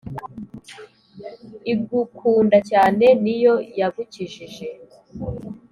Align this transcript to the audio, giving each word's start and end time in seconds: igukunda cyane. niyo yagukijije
igukunda 1.73 2.57
cyane. 2.69 3.05
niyo 3.23 3.55
yagukijije 3.79 4.67